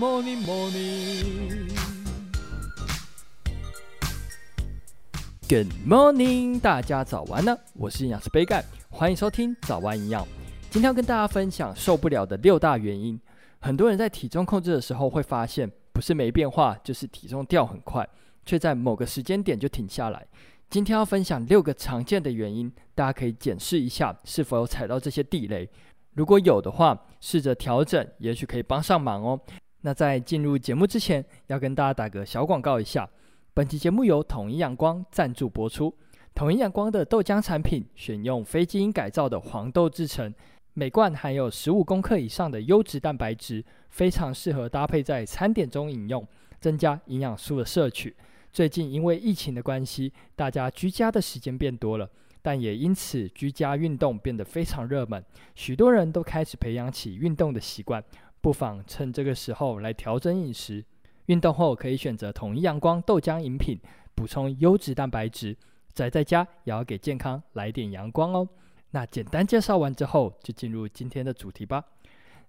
[0.00, 1.68] morning, morning.
[5.46, 7.54] Good morning，大家早安呢！
[7.74, 10.26] 我是营养师杯盖，欢迎收听早安营养。
[10.70, 13.20] 今天要跟大家分享受不了的六大原因。
[13.60, 18.08] 很多人在体重控制的时候会发现，不是没变化，就是体重掉很快，
[18.46, 20.26] 却在某个时间点就停下来。
[20.70, 25.68] 今天要分享六个常见的原因，大家可以检视一下是否有踩到这些地雷。
[26.14, 29.38] 如果有的话，试着调整，也许可以帮上忙哦。
[29.82, 33.08] 那在进入节目之前，要跟大家打个小广告一下。
[33.54, 35.94] 本期节目由统一阳光赞助播出。
[36.34, 40.32] 统一阳光的豆浆产品选用非基因改造的黄豆制成，
[40.74, 46.26] 每罐含有十五公克以上的优质蛋白质，非常适合搭配在餐点中饮用，
[46.60, 48.14] 增加营养素的摄取。
[48.52, 52.08] 最近因为疫情的关系，大家居家的时间变多了，
[52.42, 55.24] 但也因此居家运动变得非常热门，
[55.54, 58.02] 许多人都开始培养起运动的习惯，
[58.40, 60.84] 不妨趁这个时候来调整饮食。
[61.26, 63.78] 运动后可以选择统一阳光豆浆饮品，
[64.14, 65.56] 补充优质蛋白质。
[65.92, 68.48] 宅在家也要给健康来点阳光哦。
[68.92, 71.84] 那简单介绍完之后，就进入今天的主题吧。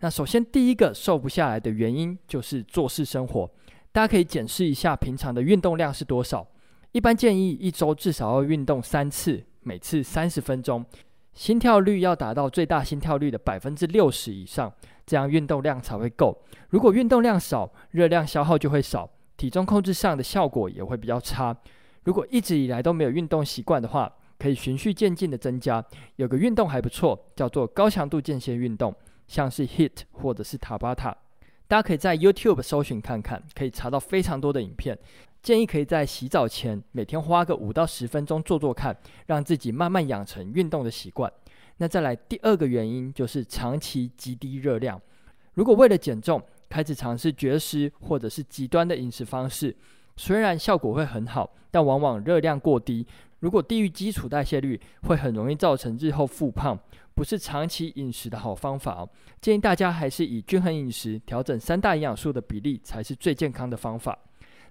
[0.00, 3.50] 那首先第一个瘦不下来的原因就是坐式生活。
[3.92, 6.46] 大家可以检视一下平常的运动量是多少。
[6.92, 10.84] 一般建议一周至少要运动三次，每次三十分钟。
[11.32, 14.72] 心跳率要达到最大心跳率的百分之六十以上，
[15.10, 16.40] 这样运动量才会够。
[16.68, 21.56] 如果运动量少，热量消耗就会少，体重控制上的效果也会比较差。
[22.04, 25.84] 如果一直以来都没有运动习惯的话，可以循序渐进的增加。
[26.14, 28.94] 有个运动还不错，叫做高强度间歇运动，
[29.26, 31.16] 像是 HIT 或者是塔巴塔。
[31.66, 34.96] 大家可以在 YouTube 搜寻看看，可以查到非常多的影片。
[35.42, 41.32] 建议可以在洗澡前每天花个五到十分钟做做看，让自己慢慢养成运动的习惯。
[41.80, 45.00] 那再来第二个原因就是长期极低热量。
[45.54, 49.74] 如果为了减重开始尝试绝食或者是极端的饮食方式，
[50.14, 53.06] 虽然效果会很好，但往往热量过低。
[53.38, 56.78] 如果低于基础代谢率，会很容易造成日后复胖，
[57.14, 59.08] 不是长期饮食的好方法哦。
[59.40, 64.18] 建议大家还是以均衡饮食，调整三大营养素的比例，才是最健康的方法。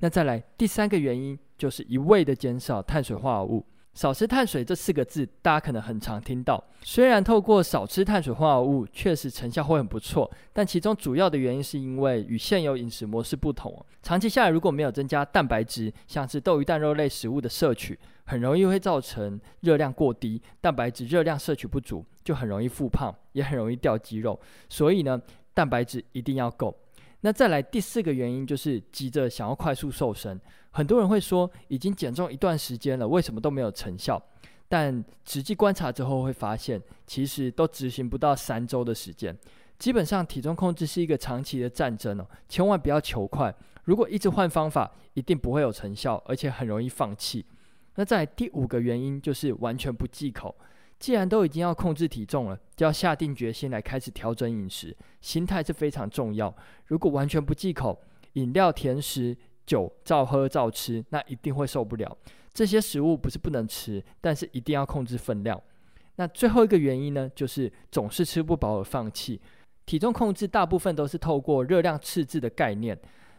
[0.00, 3.64] 那再来第三个原因，就是一味的减少碳水化合物。
[3.96, 6.62] 少吃碳水这四个字，大家可能很常听到。
[6.82, 13.74] 虽然透过少吃碳水化合物，确实成效会很不错，但其中主要的原因是因为与现有饮食模式不同。
[14.02, 24.38] 长期下来，如果没有增加蛋白质，像是豆鱼蛋肉类食物的摄取，很容易会造成热量过低，蛋白质热量摄取不足，就很容易复胖，也很容易掉肌肉。
[24.68, 25.18] 所以呢，
[25.54, 26.76] 蛋白质一定要够。
[27.22, 30.40] 那再来第四个原因就是急着想要快速瘦身，
[30.70, 34.22] 很多人会说已经减重一段时间了，为什么都没有成效？
[34.68, 39.36] 但实际观察之后会发现，其实都执行不到三周的时间。
[39.78, 43.54] 基本上体重控制是一个长期的战争哦，千万不要求快。
[43.84, 47.44] 如果一直换方法，一定不会有成效，而且很容易放弃。
[47.94, 50.54] 那再来第五个原因就是完全不忌口。
[50.98, 56.54] 既然都已经要控制体重了，就要下定决心来开始调整饮食，心态是非常重要。
[56.86, 58.00] 如果完全不忌口，
[58.32, 59.36] 饮料、甜食、
[59.66, 62.16] 酒照喝照吃，那一定会受不了。
[62.54, 65.60] 这些食物不是不能吃，但是一定要控制分量。
[66.16, 69.40] 那最后一个原因呢，就是总是吃不饱而放弃。
[69.84, 72.98] 体重控制大部分都是透过热量赤字的概念，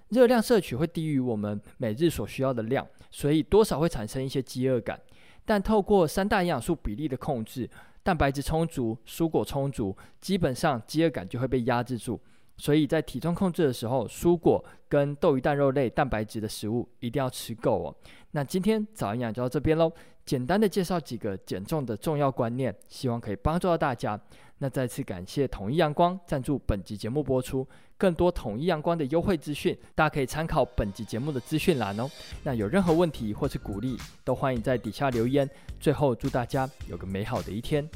[0.10, 5.00] 热量摄取会低于我们每日所需要的量，所以多少会产生一些饥饿感。
[5.48, 7.70] 但透过三大营养素比例的控制，
[8.04, 12.20] 蛋白质充足、蔬果充足，基本上饥饿感就会被压制住。
[12.58, 17.96] 所以在体重控制的时候，蔬果跟豆鱼蛋肉类蛋白质的食物一定要吃够哦。
[18.32, 19.90] 那今天早营养就到这边喽，
[20.26, 24.20] 简单的介绍几个减重的重要观念，希望可以帮助到大家。
[24.60, 32.10] 那再次感谢统一阳光赞助本集节目播出，更多统一阳光的优惠资讯，大家可以参考本集节目的资讯栏哦。
[32.44, 35.48] 那有任何问题或是鼓励，都欢迎在底下留言。
[35.80, 37.88] 最后祝大家有个美好的一天。